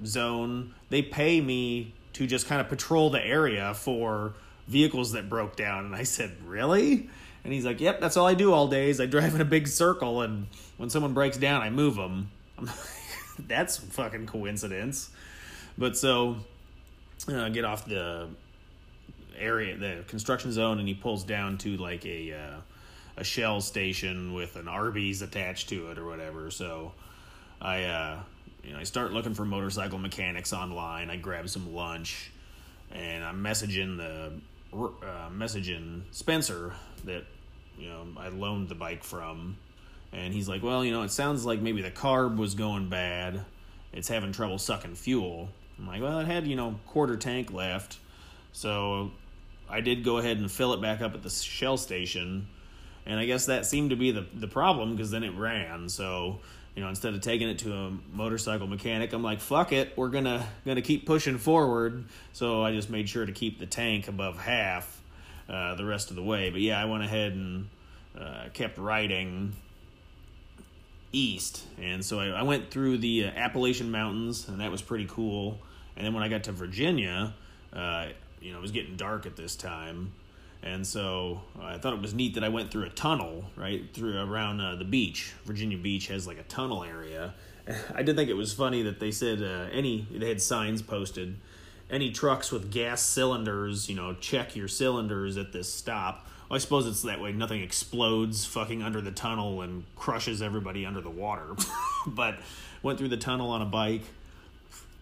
zone, 0.05 0.75
they 0.89 1.03
pay 1.03 1.41
me 1.41 1.95
to 2.15 2.27
just 2.27 2.47
kind 2.47 2.61
of 2.61 2.69
patrol 2.69 3.11
the 3.11 3.25
area 3.25 3.75
for 3.75 4.35
vehicles 4.67 5.13
that 5.13 5.29
broke 5.29 5.57
down." 5.57 5.85
And 5.87 5.95
I 5.95 6.05
said, 6.05 6.37
"Really?" 6.45 7.09
And 7.45 7.53
he's 7.53 7.65
like, 7.65 7.81
"Yep, 7.81 8.01
that's 8.01 8.17
all 8.17 8.27
I 8.27 8.35
do 8.35 8.53
all 8.53 8.69
day. 8.69 8.91
Is 8.91 9.01
I 9.01 9.07
drive 9.07 9.35
in 9.35 9.41
a 9.41 9.47
big 9.47 9.69
circle, 9.69 10.23
and 10.23 10.47
when 10.77 10.91
someone 10.91 11.15
breaks 11.15 11.37
down, 11.37 11.63
I 11.63 11.71
move 11.71 11.97
them." 11.97 12.31
Like, 12.61 12.75
that's 13.49 13.79
fucking 13.79 14.27
coincidence. 14.27 15.11
But 15.79 15.97
so, 15.97 16.37
uh, 17.29 17.49
get 17.49 17.65
off 17.65 17.87
the 17.87 18.29
area, 19.39 19.77
the 19.77 20.05
construction 20.07 20.53
zone, 20.53 20.79
and 20.79 20.89
he 20.89 20.95
pulls 20.95 21.25
down 21.25 21.59
to 21.59 21.77
like 21.77 22.05
a 22.07 22.33
uh, 22.33 22.61
a 23.17 23.25
shell 23.25 23.61
station 23.61 24.33
with 24.33 24.57
an 24.57 24.69
Arby's 24.69 25.23
attached 25.23 25.69
to 25.71 25.91
it 25.91 25.99
or 25.99 26.07
whatever. 26.07 26.51
So 26.51 26.93
I 27.61 27.85
uh, 27.85 28.19
you 28.65 28.73
know 28.73 28.79
I 28.79 28.85
start 28.85 29.13
looking 29.13 29.35
for 29.35 29.45
motorcycle 29.45 29.99
mechanics 29.99 30.53
online. 30.53 31.11
I 31.11 31.17
grab 31.17 31.49
some 31.49 31.75
lunch, 31.75 32.31
and 32.91 33.25
I'm 33.25 33.43
messaging 33.43 33.97
the 33.97 34.33
uh, 34.73 35.29
messaging 35.31 36.03
Spencer 36.11 36.73
that 37.05 37.25
you 37.79 37.89
know 37.89 38.07
I 38.17 38.29
loaned 38.29 38.69
the 38.69 38.75
bike 38.75 39.05
from, 39.05 39.57
and 40.13 40.33
he's 40.33 40.49
like, 40.49 40.63
well, 40.63 40.85
you 40.85 40.93
know, 40.93 41.03
it 41.03 41.11
sounds 41.11 41.45
like 41.45 41.61
maybe 41.61 41.83
the 41.83 41.91
carb 41.91 42.37
was 42.37 42.55
going 42.55 42.89
bad. 42.89 43.45
It's 43.93 44.09
having 44.09 44.33
trouble 44.33 44.59
sucking 44.59 44.95
fuel. 44.95 45.49
I'm 45.79 45.87
like, 45.87 46.03
well, 46.03 46.21
it 46.21 46.27
had 46.27 46.47
you 46.47 46.57
know 46.57 46.79
quarter 46.87 47.17
tank 47.17 47.53
left, 47.53 47.99
so 48.53 49.11
I 49.69 49.81
did 49.81 50.05
go 50.05 50.19
ahead 50.19 50.39
and 50.39 50.51
fill 50.51 50.73
it 50.75 50.81
back 50.81 51.01
up 51.01 51.15
at 51.15 51.23
the 51.23 51.31
shell 51.31 51.77
station, 51.77 52.49
and 53.07 53.19
I 53.19 53.27
guess 53.27 53.47
that 53.47 53.67
seemed 53.67 53.91
to 53.91 53.97
be 53.97 54.11
the 54.11 54.27
the 54.35 54.49
problem 54.49 54.97
because 54.97 55.11
then 55.11 55.25
it 55.25 55.37
ran. 55.37 55.89
So 55.89 56.41
you 56.75 56.83
know, 56.83 56.89
instead 56.89 57.15
of 57.15 57.21
taking 57.21 57.49
it 57.49 57.59
to 57.61 57.75
a 57.75 57.91
motorcycle 58.13 58.67
mechanic, 58.67 59.13
I'm 59.13 59.23
like, 59.23 59.41
fuck 59.41 59.73
it, 59.73 59.93
we're 59.97 60.09
gonna 60.09 60.47
gonna 60.65 60.83
keep 60.83 61.07
pushing 61.07 61.39
forward. 61.39 62.05
So 62.33 62.65
I 62.65 62.73
just 62.73 62.91
made 62.91 63.09
sure 63.09 63.27
to 63.27 63.33
keep 63.33 63.59
the 63.59 63.67
tank 63.67 64.09
above 64.09 64.39
half 64.39 65.01
uh, 65.49 65.75
the 65.75 65.85
rest 65.85 66.11
of 66.11 66.17
the 66.17 66.23
way. 66.23 66.51
But 66.51 66.61
yeah, 66.61 66.81
I 66.81 66.85
went 66.85 67.03
ahead 67.03 67.33
and 67.33 67.69
uh, 68.19 68.45
kept 68.53 68.79
riding 68.79 69.55
east, 71.13 71.65
and 71.81 72.05
so 72.05 72.21
I, 72.21 72.27
I 72.29 72.43
went 72.43 72.71
through 72.71 72.99
the 72.99 73.27
uh, 73.27 73.31
Appalachian 73.31 73.91
Mountains, 73.91 74.49
and 74.49 74.61
that 74.61 74.71
was 74.71 74.81
pretty 74.81 75.07
cool. 75.07 75.59
And 75.97 76.07
then 76.07 76.15
when 76.15 76.23
I 76.23 76.29
got 76.29 76.45
to 76.45 76.53
Virginia, 76.53 77.35
uh, 77.73 78.07
you 78.41 78.53
know, 78.53 78.59
it 78.59 78.63
was 78.63 78.71
getting 78.71 78.97
dark 78.97 79.27
at 79.27 79.37
this 79.37 79.57
time. 79.57 80.13
And 80.63 80.87
so 80.87 81.41
uh, 81.59 81.65
I 81.65 81.79
thought 81.79 81.95
it 81.95 82.03
was 82.03 82.15
neat 82.15 82.35
that 82.35 82.45
I 82.45 82.49
went 82.49 82.71
through 82.71 82.85
a 82.85 82.91
tunnel 82.91 83.45
right 83.57 83.83
through 83.95 84.19
around 84.19 84.61
uh, 84.61 84.77
the 84.77 84.85
beach. 84.85 85.33
Virginia 85.45 85.79
Beach 85.79 86.09
has 86.09 86.27
like 86.27 86.39
a 86.39 86.43
tunnel 86.45 86.85
area. 86.85 87.35
I 87.95 88.03
did 88.03 88.17
think 88.17 88.29
it 88.29 88.35
was 88.35 88.53
funny 88.53 88.83
that 88.83 89.01
they 89.01 89.11
said 89.11 89.43
uh, 89.43 89.69
any 89.73 90.07
they 90.11 90.29
had 90.29 90.43
signs 90.43 90.83
posted. 90.83 91.37
Any 91.91 92.13
trucks 92.13 92.53
with 92.53 92.71
gas 92.71 93.03
cylinders, 93.03 93.89
you 93.89 93.97
know, 93.97 94.15
check 94.15 94.55
your 94.55 94.69
cylinders 94.69 95.37
at 95.37 95.53
this 95.53 95.73
stop. 95.73 96.29
Well, 96.49 96.57
I 96.57 96.59
suppose 96.61 96.87
it's 96.87 97.03
that 97.03 97.21
way. 97.21 97.33
Nothing 97.33 97.63
explodes 97.63 98.45
fucking 98.45 98.81
under 98.81 99.01
the 99.01 99.11
tunnel 99.11 99.63
and 99.63 99.85
crushes 99.97 100.41
everybody 100.41 100.87
under 100.87 101.01
the 101.01 101.11
water. 101.11 101.57
but 102.07 102.39
went 102.83 102.99
through 102.99 103.09
the 103.09 103.17
tunnel 103.17 103.51
on 103.51 103.63
a 103.63 103.67
bike. 103.67 104.03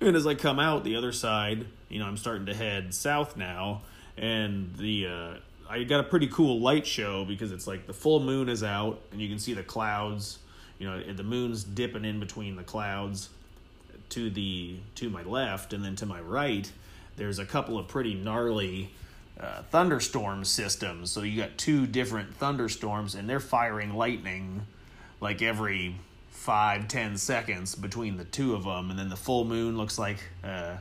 And 0.01 0.17
as 0.17 0.27
I 0.27 0.35
come 0.35 0.59
out 0.61 0.85
the 0.85 0.97
other 0.97 1.13
side, 1.13 1.67
you 1.89 1.99
know, 1.99 2.07
I'm 2.07 2.17
starting 2.17 2.47
to 2.47 2.55
head 2.55 2.95
south 2.95 3.37
now. 3.37 3.83
And 4.17 4.75
the 4.77 5.07
uh, 5.07 5.35
I 5.69 5.85
got 5.85 6.01
a 6.01 6.05
pretty 6.05 6.29
cool 6.29 6.61
light 6.61 6.87
show 6.87 7.25
because 7.25 7.53
it's 7.53 7.67
like 7.67 7.87
the 7.87 7.93
full 7.93 8.21
moon 8.21 8.49
is 8.49 8.63
out 8.63 9.01
and 9.13 9.21
you 9.21 9.29
can 9.29 9.39
see 9.39 9.55
the 9.55 9.63
clouds. 9.63 10.39
You 10.79 10.89
know, 10.89 11.13
the 11.13 11.25
moon's 11.25 11.65
dipping 11.65 12.05
in 12.05 12.21
between 12.21 12.57
the 12.57 12.63
clouds 12.63 13.31
to 14.11 14.31
the 14.31 14.77
to 14.97 15.11
my 15.11 15.23
left 15.23 15.73
and 15.73 15.85
then 15.85 15.97
to 15.97 16.07
my 16.07 16.21
right. 16.21 16.71
There's 17.17 17.39
a 17.39 17.45
couple 17.45 17.79
of 17.79 17.89
pretty 17.89 18.15
gnarly 18.15 18.91
uh, 19.39 19.63
thunderstorm 19.71 20.45
systems. 20.45 21.11
So 21.11 21.23
you 21.23 21.41
got 21.41 21.59
two 21.59 21.87
different 21.87 22.35
thunderstorms 22.37 23.15
and 23.15 23.29
they're 23.29 23.41
firing 23.41 23.95
lightning 23.95 24.67
like 25.21 25.43
every 25.43 25.97
five 26.31 26.89
ten 26.89 27.17
seconds 27.17 27.75
between 27.75 28.17
the 28.17 28.25
two 28.25 28.55
of 28.55 28.65
them, 28.65 28.91
and 28.91 28.99
then 28.99 29.09
the 29.09 29.17
full 29.17 29.45
moon 29.45 29.77
looks 29.77 29.99
like. 29.99 30.19
Uh, 30.43 30.77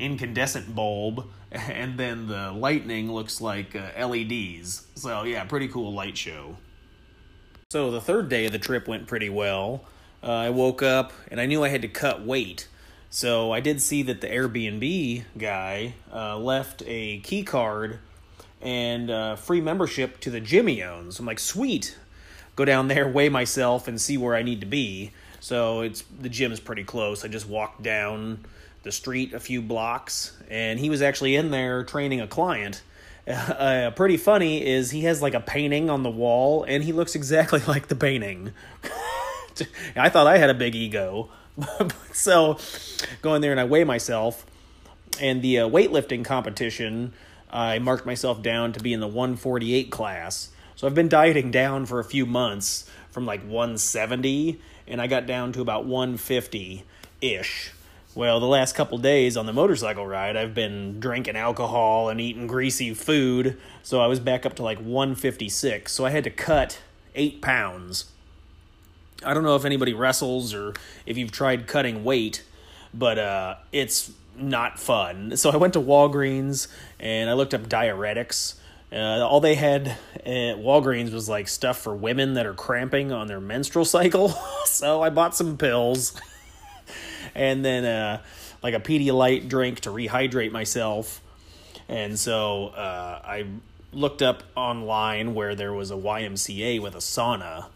incandescent 0.00 0.74
bulb, 0.74 1.26
and 1.52 1.98
then 1.98 2.26
the 2.26 2.50
lightning 2.50 3.12
looks 3.12 3.40
like 3.40 3.76
uh, 3.76 4.06
LEDs. 4.06 4.86
So, 4.96 5.22
yeah, 5.22 5.44
pretty 5.44 5.68
cool 5.68 5.92
light 5.92 6.16
show. 6.16 6.56
So, 7.70 7.90
the 7.90 8.00
third 8.00 8.28
day 8.28 8.46
of 8.46 8.52
the 8.52 8.58
trip 8.58 8.88
went 8.88 9.06
pretty 9.06 9.28
well. 9.28 9.84
Uh, 10.22 10.32
I 10.32 10.50
woke 10.50 10.82
up 10.82 11.12
and 11.30 11.40
I 11.40 11.46
knew 11.46 11.62
I 11.62 11.68
had 11.68 11.82
to 11.82 11.88
cut 11.88 12.22
weight. 12.24 12.66
So, 13.10 13.52
I 13.52 13.60
did 13.60 13.80
see 13.80 14.02
that 14.04 14.20
the 14.20 14.26
Airbnb 14.26 15.24
guy 15.38 15.94
uh, 16.12 16.36
left 16.38 16.82
a 16.86 17.18
key 17.20 17.42
card 17.42 17.98
and 18.60 19.10
uh, 19.10 19.36
free 19.36 19.60
membership 19.60 20.20
to 20.20 20.30
the 20.30 20.40
he 20.40 20.82
owns. 20.82 21.18
I'm 21.18 21.26
like, 21.26 21.38
sweet. 21.38 21.96
Go 22.56 22.64
down 22.64 22.88
there, 22.88 23.08
weigh 23.08 23.28
myself, 23.28 23.88
and 23.88 24.00
see 24.00 24.16
where 24.16 24.34
I 24.34 24.42
need 24.42 24.60
to 24.60 24.66
be. 24.66 25.12
So 25.40 25.80
it's 25.80 26.02
the 26.02 26.28
gym 26.28 26.52
is 26.52 26.60
pretty 26.60 26.84
close. 26.84 27.24
I 27.24 27.28
just 27.28 27.48
walked 27.48 27.82
down 27.82 28.44
the 28.82 28.92
street 28.92 29.32
a 29.32 29.40
few 29.40 29.62
blocks, 29.62 30.36
and 30.48 30.78
he 30.78 30.90
was 30.90 31.02
actually 31.02 31.36
in 31.36 31.50
there 31.50 31.84
training 31.84 32.20
a 32.20 32.26
client. 32.26 32.82
Uh, 33.30 33.92
pretty 33.92 34.16
funny 34.16 34.66
is 34.66 34.90
he 34.90 35.02
has 35.02 35.22
like 35.22 35.34
a 35.34 35.40
painting 35.40 35.88
on 35.88 36.02
the 36.02 36.10
wall, 36.10 36.64
and 36.64 36.82
he 36.82 36.92
looks 36.92 37.14
exactly 37.14 37.60
like 37.68 37.86
the 37.86 37.94
painting. 37.94 38.50
I 39.96 40.08
thought 40.08 40.26
I 40.26 40.38
had 40.38 40.50
a 40.50 40.54
big 40.54 40.74
ego, 40.74 41.28
so 42.12 42.58
go 43.22 43.34
in 43.34 43.42
there 43.42 43.52
and 43.52 43.60
I 43.60 43.64
weigh 43.64 43.84
myself, 43.84 44.44
and 45.20 45.42
the 45.42 45.60
uh, 45.60 45.68
weightlifting 45.68 46.24
competition. 46.24 47.12
I 47.52 47.78
marked 47.78 48.06
myself 48.06 48.42
down 48.42 48.72
to 48.72 48.80
be 48.80 48.92
in 48.92 49.00
the 49.00 49.06
148 49.06 49.90
class. 49.90 50.48
So 50.80 50.86
I've 50.86 50.94
been 50.94 51.10
dieting 51.10 51.50
down 51.50 51.84
for 51.84 52.00
a 52.00 52.04
few 52.04 52.24
months 52.24 52.88
from 53.10 53.26
like 53.26 53.42
170 53.42 54.58
and 54.88 54.98
I 54.98 55.08
got 55.08 55.26
down 55.26 55.52
to 55.52 55.60
about 55.60 55.84
150 55.84 56.84
ish. 57.20 57.72
Well, 58.14 58.40
the 58.40 58.46
last 58.46 58.74
couple 58.74 58.96
days 58.96 59.36
on 59.36 59.44
the 59.44 59.52
motorcycle 59.52 60.06
ride, 60.06 60.38
I've 60.38 60.54
been 60.54 60.98
drinking 60.98 61.36
alcohol 61.36 62.08
and 62.08 62.18
eating 62.18 62.46
greasy 62.46 62.94
food, 62.94 63.60
so 63.82 64.00
I 64.00 64.06
was 64.06 64.20
back 64.20 64.46
up 64.46 64.54
to 64.54 64.62
like 64.62 64.78
156. 64.78 65.92
So 65.92 66.06
I 66.06 66.10
had 66.10 66.24
to 66.24 66.30
cut 66.30 66.80
eight 67.14 67.42
pounds. 67.42 68.10
I 69.22 69.34
don't 69.34 69.42
know 69.42 69.56
if 69.56 69.66
anybody 69.66 69.92
wrestles 69.92 70.54
or 70.54 70.72
if 71.04 71.18
you've 71.18 71.30
tried 71.30 71.66
cutting 71.66 72.04
weight, 72.04 72.42
but 72.94 73.18
uh, 73.18 73.56
it's 73.70 74.12
not 74.34 74.80
fun. 74.80 75.36
So 75.36 75.50
I 75.50 75.58
went 75.58 75.74
to 75.74 75.80
Walgreens 75.80 76.68
and 76.98 77.28
I 77.28 77.34
looked 77.34 77.52
up 77.52 77.68
diuretics. 77.68 78.54
Uh, 78.92 79.24
all 79.24 79.40
they 79.40 79.54
had 79.54 79.86
at 80.16 80.56
Walgreens 80.58 81.12
was 81.12 81.28
like 81.28 81.46
stuff 81.46 81.78
for 81.78 81.94
women 81.94 82.34
that 82.34 82.44
are 82.46 82.54
cramping 82.54 83.12
on 83.12 83.28
their 83.28 83.40
menstrual 83.40 83.84
cycle. 83.84 84.28
so 84.64 85.02
I 85.02 85.10
bought 85.10 85.36
some 85.36 85.56
pills 85.56 86.20
and 87.34 87.64
then 87.64 87.84
uh, 87.84 88.22
like 88.62 88.74
a 88.74 88.80
Pedialyte 88.80 89.48
drink 89.48 89.80
to 89.80 89.90
rehydrate 89.90 90.50
myself. 90.50 91.22
And 91.88 92.18
so 92.18 92.68
uh, 92.68 93.20
I 93.24 93.46
looked 93.92 94.22
up 94.22 94.42
online 94.56 95.34
where 95.34 95.54
there 95.54 95.72
was 95.72 95.90
a 95.90 95.96
YMCA 95.96 96.80
with 96.80 96.94
a 96.94 96.98
sauna. 96.98 97.66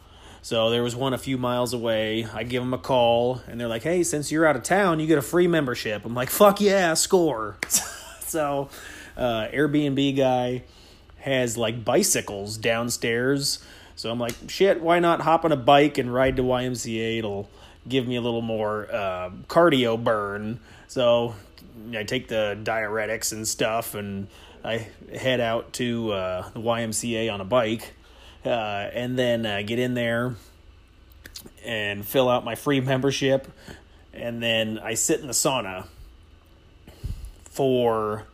So 0.43 0.71
there 0.71 0.83
was 0.83 0.95
one 0.95 1.15
a 1.15 1.19
few 1.19 1.39
miles 1.39 1.73
away. 1.73 2.27
I 2.35 2.43
give 2.43 2.63
them 2.63 2.75
a 2.75 2.79
call, 2.79 3.41
and 3.49 3.59
they're 3.59 3.67
like, 3.67 3.83
"Hey, 3.83 4.03
since 4.03 4.31
you're 4.31 4.45
out 4.45 4.57
of 4.57 4.63
town, 4.63 5.01
you 5.01 5.07
get 5.07 5.17
a 5.17 5.23
free 5.23 5.47
membership." 5.47 6.05
I'm 6.05 6.15
like, 6.15 6.29
"Fuck 6.29 6.61
yeah, 6.61 6.93
score!" 6.93 7.57
so, 8.21 8.69
uh, 9.17 9.49
Airbnb 9.49 10.15
guy 10.15 10.65
has 11.25 11.57
like 11.57 11.87
bicycles 11.87 12.59
downstairs. 12.59 13.65
So 13.97 14.11
I'm 14.11 14.19
like, 14.19 14.35
"Shit, 14.49 14.83
why 14.83 14.99
not 14.99 15.23
hop 15.23 15.47
on 15.47 15.53
a 15.53 15.57
bike 15.57 15.97
and 15.97 16.13
ride 16.13 16.37
to 16.37 16.43
YMCA? 16.43 17.19
It'll 17.19 17.49
give 17.89 18.07
me 18.07 18.17
a 18.17 18.21
little 18.21 18.43
more 18.43 18.93
uh, 18.93 19.31
cardio 19.49 20.03
burn. 20.03 20.61
So 20.87 21.35
I 21.97 22.03
take 22.03 22.29
the 22.29 22.59
diuretics 22.63 23.33
and 23.33 23.49
stuff, 23.49 23.95
and 23.95 24.29
I 24.63 24.87
head 25.17 25.41
out 25.41 25.73
to 25.75 26.13
uh, 26.13 26.51
the 26.51 26.61
YMCA 26.61 27.33
on 27.33 27.41
a 27.41 27.45
bike, 27.45 27.95
uh, 28.45 28.49
and 28.49 29.19
then 29.19 29.47
uh, 29.47 29.63
get 29.65 29.79
in 29.79 29.95
there 29.95 30.35
and 31.65 32.05
fill 32.05 32.29
out 32.29 32.45
my 32.45 32.55
free 32.55 32.81
membership, 32.83 33.51
and 34.13 34.43
then 34.43 34.79
I 34.79 34.93
sit 34.93 35.21
in 35.21 35.27
the 35.27 35.33
sauna 35.33 35.87
for 37.45 38.27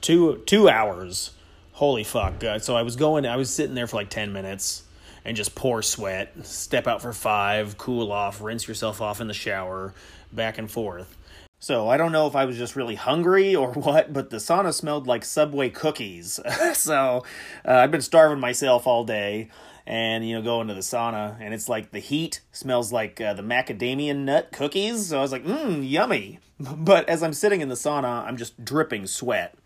two 0.00 0.42
two 0.46 0.68
hours. 0.68 1.30
Holy 1.72 2.04
fuck! 2.04 2.42
Uh, 2.44 2.58
so 2.58 2.76
I 2.76 2.82
was 2.82 2.96
going. 2.96 3.26
I 3.26 3.36
was 3.36 3.52
sitting 3.52 3.74
there 3.74 3.86
for 3.86 3.96
like 3.96 4.10
ten 4.10 4.32
minutes 4.32 4.84
and 5.24 5.36
just 5.36 5.54
pour 5.54 5.82
sweat. 5.82 6.32
Step 6.44 6.86
out 6.86 7.02
for 7.02 7.12
five, 7.12 7.78
cool 7.78 8.12
off, 8.12 8.40
rinse 8.40 8.66
yourself 8.66 9.00
off 9.00 9.20
in 9.20 9.28
the 9.28 9.34
shower, 9.34 9.94
back 10.32 10.58
and 10.58 10.70
forth. 10.70 11.16
So 11.60 11.88
I 11.88 11.96
don't 11.96 12.10
know 12.10 12.26
if 12.26 12.34
I 12.34 12.44
was 12.44 12.58
just 12.58 12.74
really 12.74 12.96
hungry 12.96 13.54
or 13.54 13.72
what, 13.72 14.12
but 14.12 14.30
the 14.30 14.38
sauna 14.38 14.74
smelled 14.74 15.06
like 15.06 15.24
Subway 15.24 15.70
cookies. 15.70 16.40
so 16.74 17.24
uh, 17.64 17.72
I've 17.72 17.90
been 17.90 18.02
starving 18.02 18.40
myself 18.40 18.86
all 18.86 19.04
day 19.04 19.48
and 19.86 20.26
you 20.26 20.34
know 20.34 20.42
go 20.42 20.60
into 20.60 20.74
the 20.74 20.80
sauna 20.80 21.36
and 21.40 21.52
it's 21.52 21.68
like 21.68 21.90
the 21.90 21.98
heat 21.98 22.40
smells 22.52 22.92
like 22.92 23.20
uh, 23.20 23.34
the 23.34 23.42
macadamia 23.42 24.14
nut 24.14 24.50
cookies 24.52 25.08
so 25.08 25.18
i 25.18 25.20
was 25.20 25.32
like 25.32 25.44
mmm 25.44 25.88
yummy 25.88 26.38
but 26.60 27.08
as 27.08 27.22
i'm 27.22 27.32
sitting 27.32 27.60
in 27.60 27.68
the 27.68 27.74
sauna 27.74 28.24
i'm 28.24 28.36
just 28.36 28.64
dripping 28.64 29.06
sweat 29.06 29.56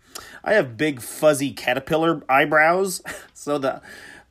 i 0.43 0.53
have 0.53 0.77
big 0.77 1.01
fuzzy 1.01 1.51
caterpillar 1.51 2.23
eyebrows 2.29 3.01
so 3.33 3.57
the 3.57 3.81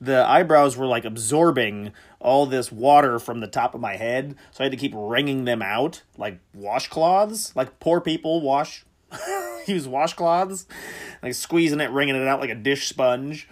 the 0.00 0.28
eyebrows 0.28 0.76
were 0.76 0.86
like 0.86 1.04
absorbing 1.04 1.92
all 2.20 2.46
this 2.46 2.70
water 2.70 3.18
from 3.18 3.40
the 3.40 3.46
top 3.46 3.74
of 3.74 3.80
my 3.80 3.96
head, 3.96 4.36
so 4.50 4.62
I 4.62 4.64
had 4.64 4.72
to 4.72 4.78
keep 4.78 4.92
wringing 4.94 5.44
them 5.44 5.62
out 5.62 6.02
like 6.18 6.38
washcloths. 6.56 7.54
Like 7.56 7.80
poor 7.80 8.00
people 8.00 8.40
wash 8.40 8.84
use 9.66 9.86
washcloths, 9.86 10.66
like 11.22 11.34
squeezing 11.34 11.80
it, 11.80 11.90
wringing 11.90 12.16
it 12.16 12.28
out 12.28 12.40
like 12.40 12.50
a 12.50 12.54
dish 12.54 12.88
sponge. 12.88 13.48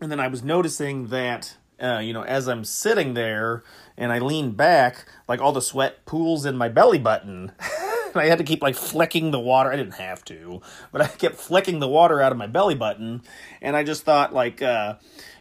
And 0.00 0.10
then 0.10 0.20
I 0.20 0.28
was 0.28 0.42
noticing 0.42 1.08
that 1.08 1.56
uh, 1.80 1.98
you 1.98 2.12
know, 2.12 2.22
as 2.22 2.48
I'm 2.48 2.64
sitting 2.64 3.14
there 3.14 3.62
and 3.96 4.12
I 4.12 4.18
lean 4.18 4.52
back, 4.52 5.06
like 5.28 5.40
all 5.40 5.52
the 5.52 5.60
sweat 5.60 6.04
pools 6.06 6.46
in 6.46 6.56
my 6.56 6.68
belly 6.68 6.98
button. 6.98 7.52
I 8.22 8.26
had 8.26 8.38
to 8.38 8.44
keep 8.44 8.62
like 8.62 8.76
flicking 8.76 9.30
the 9.30 9.40
water. 9.40 9.72
I 9.72 9.76
didn't 9.76 9.94
have 9.94 10.24
to, 10.26 10.60
but 10.92 11.00
I 11.02 11.06
kept 11.08 11.36
flicking 11.36 11.80
the 11.80 11.88
water 11.88 12.20
out 12.20 12.32
of 12.32 12.38
my 12.38 12.46
belly 12.46 12.74
button. 12.74 13.22
And 13.60 13.76
I 13.76 13.82
just 13.82 14.04
thought, 14.04 14.32
like, 14.32 14.62
uh, 14.62 14.94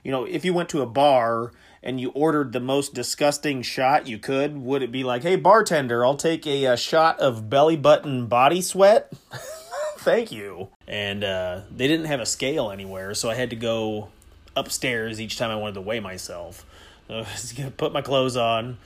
you 0.03 0.11
know, 0.11 0.25
if 0.25 0.43
you 0.45 0.53
went 0.53 0.69
to 0.69 0.81
a 0.81 0.85
bar 0.85 1.51
and 1.81 1.99
you 1.99 2.09
ordered 2.11 2.53
the 2.53 2.59
most 2.59 2.93
disgusting 2.93 3.61
shot 3.61 4.07
you 4.07 4.17
could, 4.17 4.57
would 4.57 4.81
it 4.81 4.91
be 4.91 5.03
like, 5.03 5.23
hey, 5.23 5.35
bartender, 5.35 6.05
I'll 6.05 6.15
take 6.15 6.47
a, 6.47 6.65
a 6.65 6.77
shot 6.77 7.19
of 7.19 7.49
belly 7.49 7.75
button 7.75 8.27
body 8.27 8.61
sweat? 8.61 9.11
Thank 9.97 10.31
you. 10.31 10.69
And 10.87 11.23
uh, 11.23 11.61
they 11.73 11.87
didn't 11.87 12.07
have 12.07 12.19
a 12.19 12.25
scale 12.25 12.71
anywhere, 12.71 13.13
so 13.13 13.29
I 13.29 13.35
had 13.35 13.49
to 13.51 13.55
go 13.55 14.09
upstairs 14.55 15.19
each 15.19 15.37
time 15.37 15.49
I 15.49 15.55
wanted 15.55 15.75
to 15.75 15.81
weigh 15.81 15.99
myself. 15.99 16.65
So 17.07 17.15
I 17.19 17.19
was 17.19 17.53
gonna 17.53 17.71
put 17.71 17.93
my 17.93 18.01
clothes 18.01 18.37
on. 18.37 18.77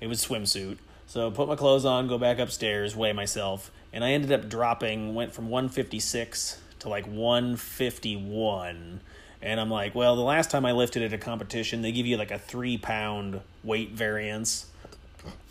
It 0.00 0.06
was 0.06 0.24
swimsuit. 0.24 0.78
So 1.06 1.30
put 1.30 1.46
my 1.48 1.54
clothes 1.56 1.84
on, 1.84 2.08
go 2.08 2.18
back 2.18 2.38
upstairs, 2.38 2.96
weigh 2.96 3.12
myself, 3.12 3.70
and 3.92 4.04
I 4.04 4.10
ended 4.12 4.32
up 4.32 4.48
dropping, 4.48 5.14
went 5.14 5.32
from 5.32 5.48
156 5.48 6.60
to 6.80 6.88
like 6.88 7.06
151. 7.06 9.00
And 9.40 9.60
I'm 9.60 9.70
like, 9.70 9.94
well, 9.94 10.16
the 10.16 10.22
last 10.22 10.50
time 10.50 10.66
I 10.66 10.72
lifted 10.72 11.04
at 11.04 11.12
a 11.12 11.18
competition, 11.18 11.82
they 11.82 11.92
give 11.92 12.06
you 12.06 12.16
like 12.16 12.32
a 12.32 12.38
three 12.38 12.76
pound 12.76 13.40
weight 13.62 13.92
variance. 13.92 14.66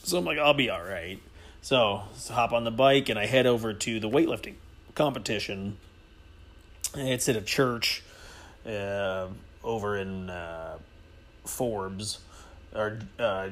So 0.03 0.17
I'm 0.17 0.25
like, 0.25 0.37
I'll 0.37 0.53
be 0.53 0.69
all 0.69 0.83
right. 0.83 1.21
So, 1.61 2.03
so 2.15 2.33
hop 2.33 2.51
on 2.51 2.65
the 2.65 2.71
bike 2.71 3.07
and 3.09 3.17
I 3.17 3.25
head 3.25 3.45
over 3.47 3.73
to 3.73 3.99
the 3.99 4.09
weightlifting 4.09 4.55
competition. 4.93 5.77
It's 6.95 7.29
at 7.29 7.35
a 7.37 7.41
church 7.41 8.03
uh, 8.65 9.27
over 9.63 9.97
in 9.97 10.29
uh, 10.29 10.77
Forbes 11.45 12.19
or 12.73 12.99
uh, 13.17 13.49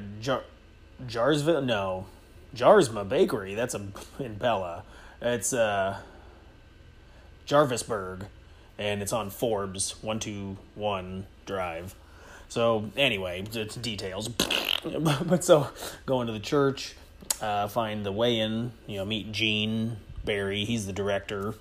Jarsville. 1.06 1.64
No, 1.64 2.06
Jarsma 2.54 3.08
Bakery. 3.08 3.54
That's 3.54 3.74
a 3.74 3.86
in 4.18 4.36
Bella. 4.36 4.84
It's 5.20 5.52
uh, 5.52 5.98
Jarvisburg, 7.46 8.26
and 8.78 9.02
it's 9.02 9.12
on 9.12 9.30
Forbes 9.30 10.02
one 10.02 10.20
two 10.20 10.56
one 10.74 11.26
Drive. 11.46 11.94
So 12.48 12.90
anyway, 12.96 13.44
it's 13.52 13.74
details. 13.76 14.28
but 14.84 15.44
so 15.44 15.68
going 16.06 16.26
to 16.26 16.32
the 16.32 16.40
church, 16.40 16.94
uh, 17.40 17.68
find 17.68 18.04
the 18.04 18.12
weigh-in. 18.12 18.72
You 18.86 18.98
know, 18.98 19.04
meet 19.04 19.32
Gene 19.32 19.96
Barry. 20.24 20.64
He's 20.64 20.86
the 20.86 20.92
director. 20.92 21.54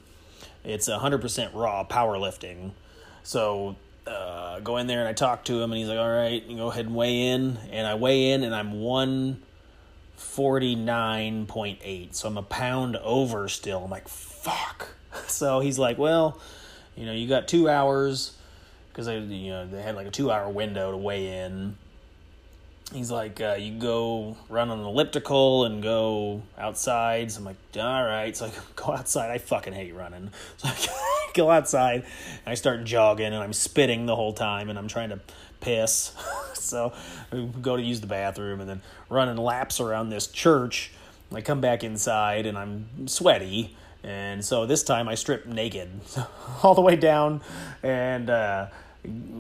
It's 0.64 0.88
hundred 0.88 1.22
percent 1.22 1.54
raw 1.54 1.84
powerlifting. 1.84 2.72
So 3.24 3.76
uh, 4.08 4.60
go 4.60 4.78
in 4.78 4.88
there 4.88 5.00
and 5.00 5.08
I 5.08 5.14
talk 5.14 5.46
to 5.46 5.62
him, 5.62 5.72
and 5.72 5.80
he's 5.80 5.88
like, 5.88 6.00
"All 6.00 6.10
right, 6.10 6.44
you 6.44 6.58
go 6.58 6.68
ahead 6.68 6.86
and 6.86 6.96
weigh 6.96 7.28
in." 7.28 7.58
And 7.72 7.88
I 7.88 7.96
weigh 7.96 8.32
in, 8.32 8.44
and 8.44 8.54
I'm 8.54 8.80
one 8.82 9.42
forty 10.16 10.76
nine 10.76 11.46
point 11.46 11.80
eight, 11.84 12.16
so 12.16 12.28
I'm 12.28 12.38
a 12.38 12.44
pound 12.44 12.98
over 12.98 13.48
still. 13.48 13.84
I'm 13.84 13.92
like, 13.92 14.08
"Fuck." 14.08 14.90
So 15.28 15.60
he's 15.60 15.78
like, 15.78 16.00
"Well, 16.00 16.40
you 16.96 17.06
know, 17.06 17.14
you 17.14 17.28
got 17.28 17.48
two 17.48 17.70
hours." 17.70 18.36
Because 18.90 19.08
they, 19.08 19.18
you 19.20 19.50
know, 19.50 19.66
they 19.66 19.82
had 19.82 19.96
like 19.96 20.06
a 20.06 20.12
two-hour 20.12 20.50
window 20.50 20.92
to 20.92 20.98
weigh 20.98 21.46
in 21.46 21.76
he's 22.94 23.12
like, 23.12 23.42
uh, 23.42 23.56
you 23.58 23.78
go 23.78 24.38
run 24.50 24.70
on 24.70 24.80
an 24.80 24.86
elliptical 24.86 25.66
and 25.66 25.82
go 25.82 26.44
outside. 26.58 27.32
So 27.32 27.40
I'm 27.40 27.46
like, 27.46 27.56
all 27.78 28.04
right. 28.04 28.36
So 28.36 28.46
I 28.46 28.52
go 28.76 28.94
outside. 28.94 29.32
I 29.32 29.38
fucking 29.38 29.74
hate 29.74 29.94
running. 29.96 30.32
So 30.58 30.70
I 30.70 30.72
go 31.34 31.50
outside 31.50 32.04
and 32.46 32.52
I 32.52 32.56
start 32.56 32.84
jogging 32.84 33.28
and 33.28 33.36
I'm 33.36 33.54
spitting 33.54 34.06
the 34.06 34.16
whole 34.16 34.34
time 34.34 34.70
and 34.70 34.78
I'm 34.78 34.88
trying 34.88 35.10
to 35.10 35.20
piss. 35.60 36.14
so 36.54 36.94
I 37.32 37.48
go 37.62 37.78
to 37.78 37.84
use 37.84 38.02
the 38.02 38.08
bathroom 38.08 38.60
and 38.60 38.70
then 38.70 38.82
running 39.10 39.38
laps 39.38 39.80
around 39.80 40.10
this 40.10 40.28
church. 40.28 40.92
I 41.32 41.42
come 41.42 41.62
back 41.62 41.84
inside 41.84 42.46
and 42.46 42.58
I'm 42.58 43.08
sweaty. 43.08 43.76
And 44.04 44.44
so 44.44 44.66
this 44.66 44.84
time 44.84 45.08
I 45.08 45.16
strip 45.16 45.46
naked 45.46 45.90
all 46.64 46.76
the 46.76 46.82
way 46.82 46.96
down 46.96 47.42
and, 47.82 48.30
uh, 48.30 48.68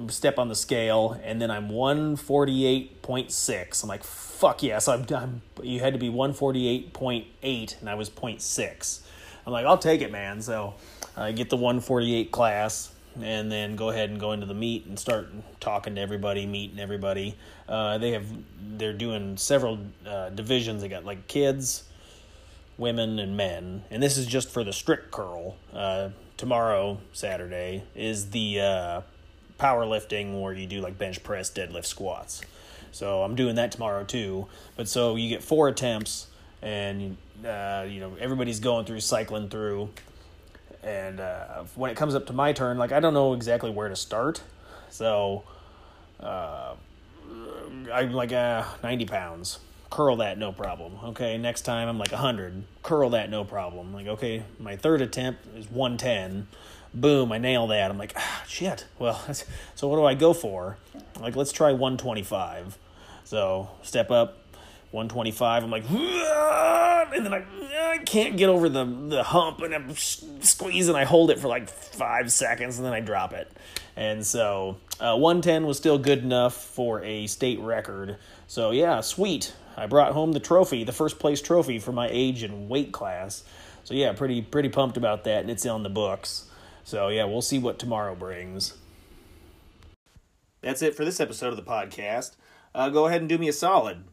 step 0.07 0.39
on 0.39 0.49
the 0.49 0.55
scale 0.55 1.17
and 1.23 1.41
then 1.41 1.49
I'm 1.49 1.69
148.6. 1.69 3.83
I'm 3.83 3.89
like, 3.89 4.03
fuck 4.03 4.61
yes, 4.61 4.89
I'm, 4.89 5.05
I'm 5.15 5.41
you 5.61 5.79
had 5.79 5.93
to 5.93 5.99
be 5.99 6.09
148.8 6.09 7.79
and 7.79 7.89
I 7.89 7.95
was 7.95 8.09
0.6. 8.09 8.99
I'm 9.45 9.53
like, 9.53 9.65
I'll 9.65 9.77
take 9.77 10.01
it, 10.01 10.11
man. 10.11 10.41
So 10.41 10.73
I 11.15 11.31
get 11.31 11.49
the 11.49 11.57
148 11.57 12.31
class 12.31 12.93
and 13.21 13.51
then 13.51 13.75
go 13.75 13.89
ahead 13.89 14.09
and 14.09 14.19
go 14.19 14.31
into 14.31 14.45
the 14.45 14.53
meet 14.53 14.85
and 14.85 14.97
start 14.97 15.29
talking 15.59 15.95
to 15.95 16.01
everybody, 16.01 16.45
meeting 16.45 16.79
everybody. 16.79 17.35
Uh, 17.67 17.97
they 17.97 18.11
have 18.11 18.25
they're 18.77 18.93
doing 18.93 19.37
several 19.37 19.79
uh, 20.05 20.29
divisions. 20.29 20.81
They 20.81 20.89
got 20.89 21.05
like 21.05 21.27
kids, 21.27 21.83
women, 22.77 23.19
and 23.19 23.37
men, 23.37 23.83
and 23.91 24.01
this 24.01 24.17
is 24.17 24.25
just 24.25 24.49
for 24.49 24.63
the 24.63 24.73
strict 24.73 25.11
curl. 25.11 25.55
Uh, 25.71 26.09
tomorrow, 26.37 26.99
Saturday, 27.13 27.83
is 27.95 28.31
the 28.31 28.59
uh, 28.59 29.01
powerlifting 29.59 30.41
where 30.41 30.53
you 30.53 30.65
do 30.65 30.81
like 30.81 30.97
bench 30.97 31.23
press, 31.23 31.51
deadlift, 31.51 31.85
squats. 31.85 32.41
So 32.91 33.23
I'm 33.23 33.35
doing 33.35 33.55
that 33.55 33.71
tomorrow 33.71 34.03
too. 34.03 34.47
But 34.75 34.87
so 34.87 35.15
you 35.15 35.29
get 35.29 35.43
four 35.43 35.67
attempts, 35.67 36.27
and 36.63 37.17
uh, 37.45 37.85
you 37.87 37.99
know 37.99 38.15
everybody's 38.19 38.59
going 38.59 38.85
through, 38.85 39.01
cycling 39.01 39.49
through. 39.49 39.89
And 40.83 41.19
uh, 41.19 41.63
when 41.75 41.91
it 41.91 41.97
comes 41.97 42.15
up 42.15 42.25
to 42.27 42.33
my 42.33 42.53
turn, 42.53 42.77
like 42.77 42.91
I 42.91 42.99
don't 42.99 43.13
know 43.13 43.33
exactly 43.33 43.69
where 43.69 43.89
to 43.89 43.95
start, 43.95 44.41
so 44.89 45.43
uh, 46.19 46.73
I'm 47.91 48.11
like 48.11 48.33
uh, 48.33 48.65
90 48.83 49.05
pounds. 49.05 49.59
Curl 49.89 50.17
that, 50.17 50.37
no 50.39 50.51
problem. 50.51 50.97
Okay, 51.03 51.37
next 51.37 51.61
time 51.61 51.87
I'm 51.87 51.99
like 51.99 52.11
100. 52.11 52.63
Curl 52.81 53.11
that, 53.11 53.29
no 53.29 53.45
problem. 53.45 53.93
Like 53.93 54.07
okay, 54.07 54.43
my 54.59 54.75
third 54.75 55.01
attempt 55.01 55.45
is 55.55 55.69
110 55.69 56.47
boom, 56.93 57.31
I 57.31 57.37
nail 57.37 57.67
that. 57.67 57.89
I'm 57.89 57.97
like, 57.97 58.13
ah, 58.15 58.43
shit. 58.47 58.85
Well, 58.99 59.19
so 59.75 59.87
what 59.87 59.97
do 59.97 60.05
I 60.05 60.13
go 60.13 60.33
for? 60.33 60.77
Like, 61.19 61.35
let's 61.35 61.51
try 61.51 61.71
125. 61.71 62.77
So 63.23 63.69
step 63.81 64.11
up, 64.11 64.39
125. 64.93 65.63
I'm 65.63 65.71
like, 65.71 65.89
and 65.89 67.25
then 67.25 67.33
I, 67.33 67.43
I 67.93 67.97
can't 67.99 68.37
get 68.37 68.49
over 68.49 68.69
the, 68.69 68.85
the 68.85 69.23
hump, 69.23 69.61
and 69.61 69.73
I'm 69.73 69.95
squeezing. 69.95 70.95
I 70.95 71.03
hold 71.03 71.31
it 71.31 71.39
for 71.39 71.47
like 71.47 71.69
five 71.69 72.31
seconds, 72.31 72.77
and 72.77 72.85
then 72.85 72.93
I 72.93 72.99
drop 72.99 73.33
it. 73.33 73.51
And 73.95 74.25
so 74.25 74.77
uh, 74.99 75.17
110 75.17 75.65
was 75.65 75.77
still 75.77 75.97
good 75.97 76.19
enough 76.19 76.55
for 76.55 77.01
a 77.03 77.27
state 77.27 77.59
record. 77.59 78.17
So 78.47 78.71
yeah, 78.71 79.01
sweet. 79.01 79.53
I 79.75 79.87
brought 79.87 80.13
home 80.13 80.33
the 80.33 80.39
trophy, 80.39 80.83
the 80.83 80.91
first 80.91 81.19
place 81.19 81.41
trophy 81.41 81.79
for 81.79 81.91
my 81.91 82.07
age 82.11 82.43
and 82.43 82.69
weight 82.69 82.91
class. 82.91 83.43
So 83.83 83.93
yeah, 83.95 84.13
pretty 84.13 84.41
pretty 84.41 84.69
pumped 84.69 84.97
about 84.97 85.23
that, 85.25 85.41
and 85.41 85.49
it's 85.49 85.65
on 85.65 85.83
the 85.83 85.89
books. 85.89 86.45
So, 86.83 87.07
yeah, 87.07 87.23
we'll 87.25 87.41
see 87.41 87.59
what 87.59 87.79
tomorrow 87.79 88.13
brings. 88.13 88.75
That's 90.61 90.81
it 90.81 90.95
for 90.95 91.05
this 91.05 91.19
episode 91.19 91.47
of 91.47 91.55
the 91.55 91.63
podcast. 91.63 92.35
Uh, 92.75 92.89
go 92.89 93.07
ahead 93.07 93.21
and 93.21 93.29
do 93.29 93.37
me 93.37 93.47
a 93.47 93.53
solid. 93.53 94.03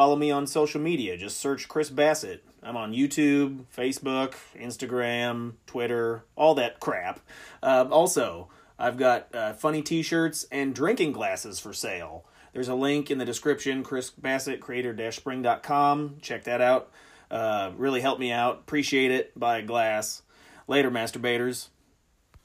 Follow 0.00 0.16
me 0.16 0.30
on 0.30 0.46
social 0.46 0.80
media. 0.80 1.14
Just 1.18 1.36
search 1.36 1.68
Chris 1.68 1.90
Bassett. 1.90 2.42
I'm 2.62 2.74
on 2.74 2.94
YouTube, 2.94 3.64
Facebook, 3.76 4.32
Instagram, 4.58 5.56
Twitter, 5.66 6.24
all 6.36 6.54
that 6.54 6.80
crap. 6.80 7.20
Uh, 7.62 7.86
also, 7.90 8.48
I've 8.78 8.96
got 8.96 9.34
uh, 9.34 9.52
funny 9.52 9.82
t 9.82 10.02
shirts 10.02 10.46
and 10.50 10.74
drinking 10.74 11.12
glasses 11.12 11.60
for 11.60 11.74
sale. 11.74 12.24
There's 12.54 12.68
a 12.68 12.74
link 12.74 13.10
in 13.10 13.18
the 13.18 13.26
description, 13.26 13.82
Chris 13.84 14.08
Bassett, 14.08 14.62
creator 14.62 15.12
spring.com. 15.12 16.16
Check 16.22 16.44
that 16.44 16.62
out. 16.62 16.90
Uh, 17.30 17.72
really 17.76 18.00
help 18.00 18.18
me 18.18 18.32
out. 18.32 18.60
Appreciate 18.60 19.10
it. 19.10 19.38
Buy 19.38 19.58
a 19.58 19.62
glass. 19.62 20.22
Later, 20.66 20.90
masturbators. 20.90 21.68